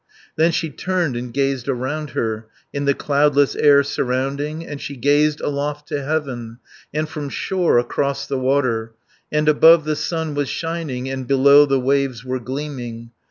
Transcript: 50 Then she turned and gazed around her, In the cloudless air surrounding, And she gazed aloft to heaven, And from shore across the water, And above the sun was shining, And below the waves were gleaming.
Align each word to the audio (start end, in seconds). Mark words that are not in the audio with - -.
50 0.29 0.29
Then 0.35 0.51
she 0.51 0.69
turned 0.71 1.15
and 1.15 1.31
gazed 1.31 1.67
around 1.67 2.09
her, 2.17 2.47
In 2.73 2.85
the 2.85 2.95
cloudless 2.95 3.55
air 3.55 3.83
surrounding, 3.83 4.65
And 4.65 4.81
she 4.81 4.95
gazed 4.95 5.39
aloft 5.41 5.87
to 5.89 6.01
heaven, 6.03 6.57
And 6.91 7.07
from 7.07 7.29
shore 7.29 7.77
across 7.77 8.25
the 8.25 8.39
water, 8.39 8.95
And 9.31 9.47
above 9.47 9.85
the 9.85 9.95
sun 9.95 10.33
was 10.33 10.49
shining, 10.49 11.07
And 11.07 11.27
below 11.27 11.67
the 11.67 11.79
waves 11.79 12.25
were 12.25 12.39
gleaming. 12.39 13.11